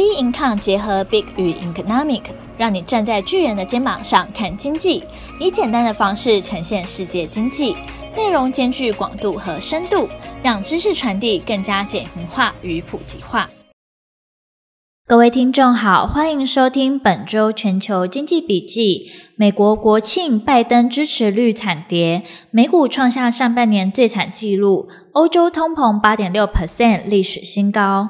[0.00, 2.22] B Income 结合 Big 与 Economic，
[2.56, 5.04] 让你站在巨人的肩膀上看经济，
[5.38, 7.76] 以简单的方式呈现世界经济，
[8.16, 10.08] 内容兼具广度和深度，
[10.42, 13.50] 让知识传递更加简明化与普及化。
[15.06, 19.12] 各位听众好，欢迎收听本周全球经济笔记。
[19.36, 28.08] 美国国庆，拜登支持率惨跌，美股创下上半年最惨纪录，欧洲通膨八点六 percent，历史新高。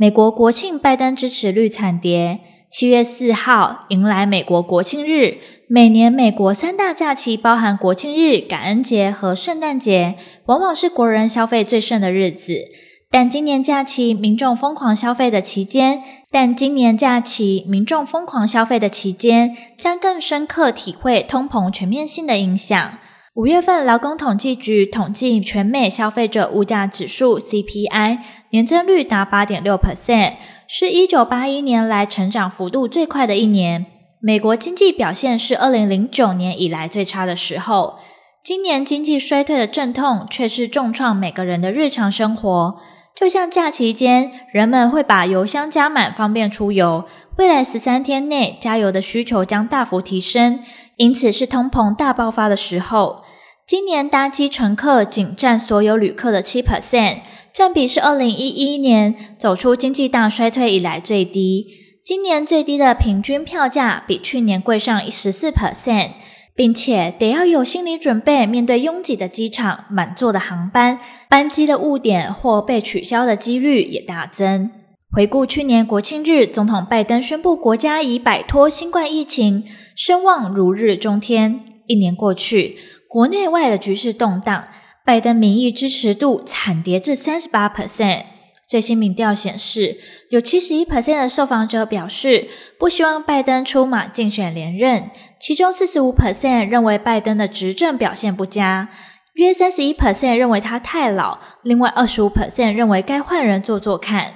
[0.00, 2.40] 美国国庆，拜登支持率惨跌。
[2.70, 5.36] 七月四号迎来美国国庆日。
[5.68, 10.14] 每年美国三大假期包含国庆日、感恩节和圣诞节，
[10.46, 12.62] 往往是国人消费最盛的日子。
[13.10, 22.92] 但今年假期民众疯狂消费的期间，但今年假期民众疯狂消费的期间，将更深刻体会通膨全面性的影响。
[23.34, 28.18] 五月份劳工统计局统计全美消费者物价指数 CPI
[28.50, 30.34] 年增率达八点六 percent，
[30.66, 33.86] 是一九八一年来成长幅度最快的一年。
[34.20, 38.00] 美国经济表现是二零零九年以来最差的时候。
[38.42, 42.80] 今年经济衰退的阵痛却是重创每个人的日常生活。
[43.14, 47.04] 就像假期间人们会把油箱加满方便出游，
[47.36, 50.60] 未来十三天内加油的需求将大幅提升。
[50.96, 53.22] 因此是通膨大爆发的时候。
[53.70, 57.18] 今年搭机乘客仅占所有旅客的七 percent，
[57.54, 61.68] 占比是二零一一年走出经济大衰退以来最低。
[62.04, 66.08] 今年最低的平均票价比去年贵上十四 percent，
[66.56, 70.98] 并且得要有心理准备，面对拥挤的机场、满座的航班、
[71.28, 74.68] 班机的误点或被取消的几率也大增。
[75.12, 79.62] 回顾去年国庆日，总统拜登宣布国家已摆脱新冠疫情，
[79.94, 81.60] 声望如日中天。
[81.86, 82.76] 一年过去，
[83.10, 84.68] 国内外的局势动荡，
[85.04, 88.22] 拜登民意支持度惨跌至三十八 percent。
[88.68, 92.46] 最新民调显示，有七十一 percent 的受访者表示
[92.78, 98.88] 不希望拜登出马竞选连任，其中四十五 percent 认为拜登的执政表现不佳，
[99.32, 104.34] 约三十一 percent 认为他太老，另外二十五 percent 认为该换人做做看。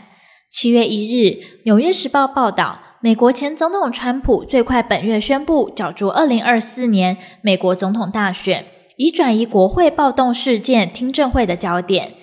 [0.51, 1.29] 七月一日，
[1.65, 2.81] 《纽约时报》报道。
[3.05, 8.65] 美国前总统川普最快本月宣布角逐二零二四年美国总统大选，
[8.97, 12.15] 以转移国会暴动事件听证会的焦点。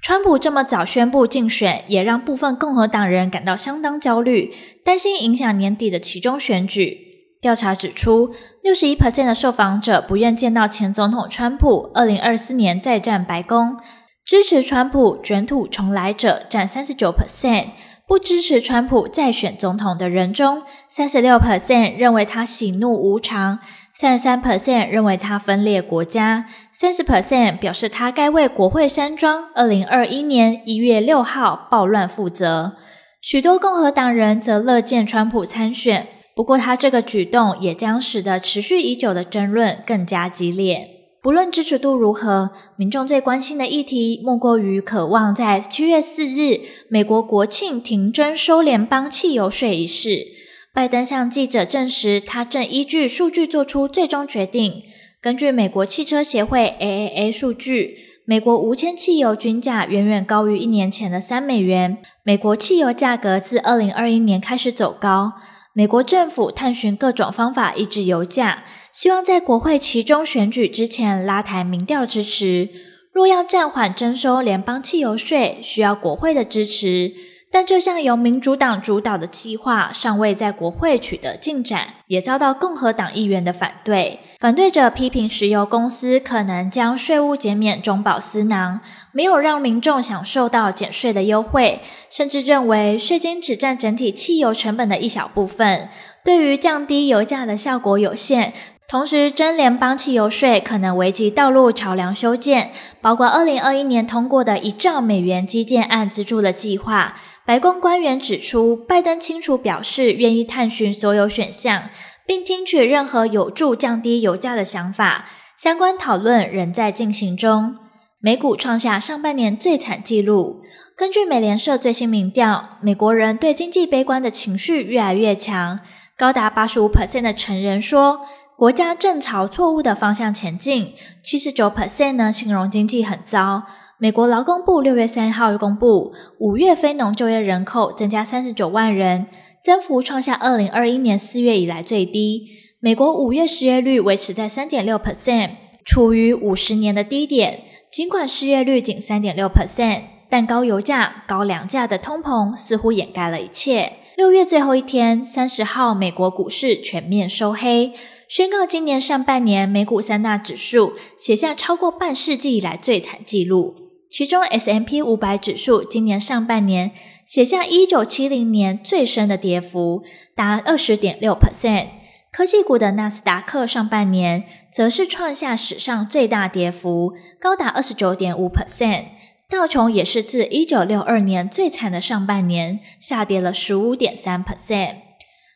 [0.00, 6.98] 川普这么早宣布竞选，也让部分共和党人感到相当焦虑，担心影响年底的其中选举。
[7.40, 13.76] 调查指出，六十一 percent 的受访者不愿见到前总统川普二零二四年再战白宫，
[14.24, 17.70] 支持川普卷土重来者占三十九 percent。
[18.06, 23.58] 不支持川普再选总统的人中，三十六 percent 认为他喜怒无常，
[23.94, 32.76] 三十三 percent 认为他分裂国家，三十 percent 表示他该为国会山庄二零二一年一月六号暴乱负责。
[33.22, 41.01] 许多共和党人则乐见川普参选，不过他这个举动也将使得持续已久的争论更加激烈。
[41.22, 50.26] 不论支持度如何，民众最关心的议题莫过于渴望在七月四日美国国庆停征收联邦汽油税一事。
[50.74, 54.82] 拜登向记者证实，他正依据数据做出最终决定。
[55.20, 61.98] 根据美国汽车协会 AAA 数据，美国无铅汽油均价远远高于一年前的三美元。
[62.24, 65.34] 美国汽油价格自二零二一年开始走高。
[65.72, 68.64] 美国政府探寻各种方法抑制油价。
[68.92, 72.68] 希望在国会期中选举之前拉抬民调支持。
[73.12, 77.12] 若要暂缓征收联邦汽油税，需要国会的支持。
[77.50, 84.20] 但这项由民主党主导的计划尚未在国会取得进展，也遭到共和党议员的反对。
[84.40, 88.80] 反对者批评石油公司可能将税务减免中饱私囊，
[89.12, 95.90] 没有让民众享受到减税的优惠，甚至认为税金只占整体汽油成本的一小部分，
[96.24, 98.54] 对于降低油价的效果有限。
[98.88, 107.16] 同时，征联邦汽油税可能危及道路桥梁修建，包括二零二一年通过的一兆美元基建案资助的计划。
[107.46, 111.84] 白宫官员指出，拜登清楚表示愿意探寻所有选项，
[112.26, 115.24] 并听取任何有助降低油价的想法。
[115.56, 117.76] 相关讨论仍在进行中。
[118.20, 120.60] 美股创下上半年最惨纪录。
[120.94, 125.80] 根据美联社最新民调，美国人对经济悲观的情绪越来越强，
[126.18, 128.20] 高达八十五 percent 的成人说。
[128.56, 133.62] 国家正朝错误的方向前进，七十九 percent 呢形容经济很糟。
[133.98, 139.26] 美国劳工部六月三号公布，五月非农就业人口增加三十九万人，
[139.64, 142.46] 增幅创下二零二一年四月以来最低。
[142.80, 145.50] 美国五月失业率维持在三点六 percent，
[145.84, 147.60] 处于五十年的低点。
[147.90, 153.92] 尽管失业率仅三点六 percent，但高油价、高粮价的通膨似乎掩盖了一切。
[154.16, 157.92] 六月最后一天，三十号，美国股市全面收黑，
[158.32, 163.74] 宣告今年上半年美股三大指数写下超过半世纪以来最惨纪录。
[164.10, 166.92] 其中，S M P 五百指数今年上半年
[167.26, 170.02] 写下一九七零年最深的跌幅，
[170.34, 171.88] 达二十点六 percent。
[172.32, 179.08] 科技股的纳斯达克上半年则是创下史上最大跌幅，高达二十九点五 percent。
[179.50, 184.94] 道琼也是自一九六二年最惨的上半年，下跌了十五点三 percent。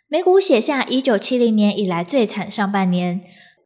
[0.08, 3.22] 美股写下一九七零年以来最惨上半年，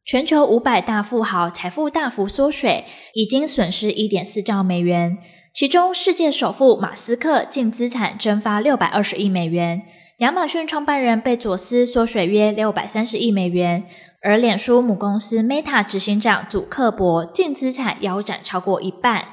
[0.07, 5.19] 全球五百大富豪财富大幅缩水，已经损失一点四兆美元。
[5.53, 9.83] 其中，世界首富马斯克净资产蒸发六百二十亿美元，
[10.21, 13.85] 亚马逊创办人贝佐斯缩水约六百三十亿美元，
[14.23, 19.27] 而脸书母公司 Meta 执行长祖克伯净资产腰斩超过一半。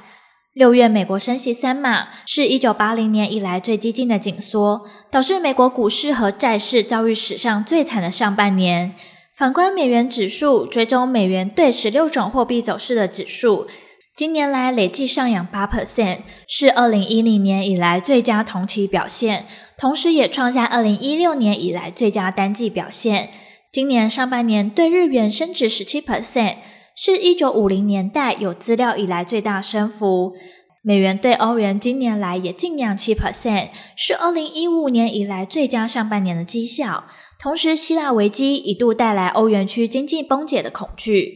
[0.57, 4.81] 六月，美国升息三码，是一九八零年以来最激进的紧缩，
[5.11, 8.95] 导致美国股市和债市遭遇史上最惨的上半年。
[9.37, 13.67] 反观美元指数，追踪美元对十六种货币走势的指数，
[14.15, 19.45] 今年来累计上扬八 percent，是二零一零年以来最佳同期表现，
[19.77, 23.29] 同时也创下二零一六年以来最佳单季表现。
[23.71, 26.55] 今年上半年对日元升值十七 percent。
[26.99, 30.33] 是一九五零年代有资料以来最大升幅，
[30.81, 37.03] 美元对欧元今年来也劲扬七 percent，是二零一五年以来最佳上半年的绩效。
[37.39, 41.33] 同时，希腊危机一度带来欧元区经济崩解的恐惧。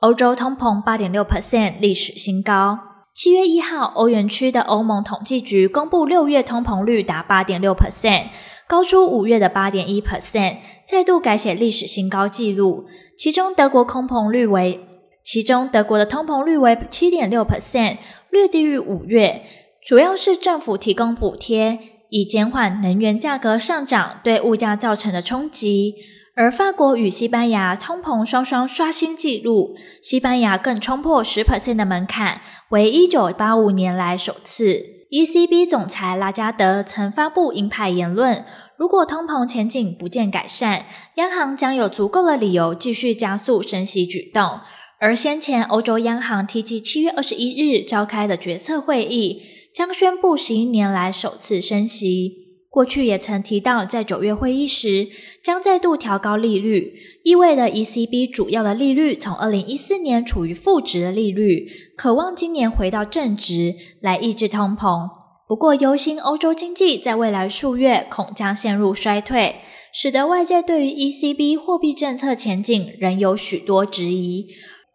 [0.00, 2.76] 欧洲通膨八点六 percent，历史新高。
[3.14, 8.30] 七月一号，欧元区的欧盟统计局公布六月通膨率达八点六 percent，
[8.72, 12.86] 高出五月的八点一 percent，再度改写历史新高纪录。
[13.18, 14.80] 其中德国通膨率为，
[15.22, 17.98] 其中德国的通膨率为七点六 percent，
[18.30, 19.42] 略低于五月，
[19.86, 21.78] 主要是政府提供补贴，
[22.08, 25.94] 以减缓能源价格上涨对物价造成的冲击。
[26.34, 32.40] 而法国与西班牙通膨双双刷新纪录，西班牙更冲破十 percent 的门槛，
[32.70, 35.01] 为一九八五年来首次。
[35.12, 38.46] ECB 总裁拉加德曾发布鹰派言论。
[38.78, 40.86] 如果通膨前景不见改善，
[41.16, 44.60] 央行将有足够的理由继续加速升息举动。
[44.98, 49.42] 而先前欧洲央行提及七月二十一日召开的决策会议，
[49.74, 52.41] 将宣布十一年来首次升息。
[52.72, 55.06] 过去也曾提到，在九月会议时
[55.44, 65.06] 将再度调高利率，意味着 ECB 主要的利率从二零一四年处于负值的利率，渴望今年回到正值来抑制通膨。
[65.46, 69.56] 不过，忧心欧洲经济在未来数月恐将陷入衰退，
[69.92, 74.46] 使得外界对于 ECB 货币政策前景仍有许多质疑。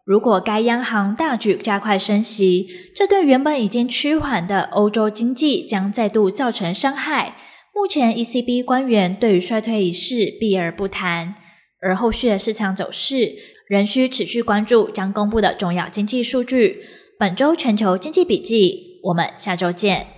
[0.04, 7.36] 如果该央行大举加快升息，这对原本已经趋缓的欧洲经济将再度造成伤害。
[7.78, 11.36] 目前，ECB 官员对于衰退一事避而不谈，
[11.80, 13.36] 而后续的市场走势
[13.68, 16.80] 仍需持续关注将公布的重要经济数据。
[17.20, 20.17] 本周全球经济笔记，我们下周见。